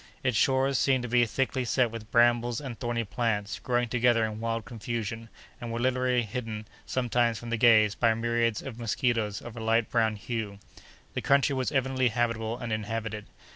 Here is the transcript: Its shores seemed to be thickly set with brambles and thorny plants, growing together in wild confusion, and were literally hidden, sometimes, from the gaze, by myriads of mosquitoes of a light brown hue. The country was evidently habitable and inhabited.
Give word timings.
Its 0.23 0.35
shores 0.35 0.79
seemed 0.79 1.03
to 1.03 1.07
be 1.07 1.23
thickly 1.27 1.63
set 1.63 1.91
with 1.91 2.09
brambles 2.09 2.59
and 2.59 2.79
thorny 2.79 3.03
plants, 3.03 3.59
growing 3.59 3.87
together 3.87 4.25
in 4.25 4.39
wild 4.39 4.65
confusion, 4.65 5.29
and 5.61 5.71
were 5.71 5.77
literally 5.79 6.23
hidden, 6.23 6.67
sometimes, 6.87 7.37
from 7.37 7.51
the 7.51 7.55
gaze, 7.55 7.93
by 7.93 8.15
myriads 8.15 8.63
of 8.63 8.79
mosquitoes 8.79 9.41
of 9.43 9.55
a 9.55 9.59
light 9.63 9.91
brown 9.91 10.15
hue. 10.15 10.57
The 11.13 11.21
country 11.21 11.53
was 11.53 11.71
evidently 11.71 12.07
habitable 12.07 12.57
and 12.57 12.73
inhabited. 12.73 13.27